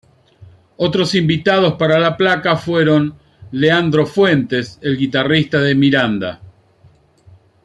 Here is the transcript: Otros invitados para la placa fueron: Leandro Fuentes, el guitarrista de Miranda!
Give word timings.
Otros 0.77 1.13
invitados 1.13 1.73
para 1.75 1.99
la 1.99 2.17
placa 2.17 2.55
fueron: 2.57 3.19
Leandro 3.51 4.07
Fuentes, 4.07 4.79
el 4.81 4.97
guitarrista 4.97 5.59
de 5.59 5.75
Miranda! 5.75 6.41